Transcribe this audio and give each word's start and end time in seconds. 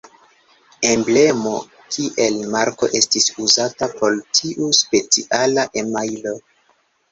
La 0.69 0.77
emblemo 0.95 1.51
kiel 1.97 2.39
marko 2.55 2.89
estis 3.01 3.29
uzata 3.45 3.91
por 4.01 4.19
tiu 4.41 4.73
speciala 4.81 5.69
emajlo. 5.85 6.37